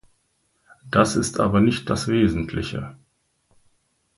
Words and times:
Das 0.89 1.15
ist 1.15 1.39
aber 1.39 1.61
nicht 1.61 1.87
das 1.91 2.07
Wesentliche. 2.07 2.97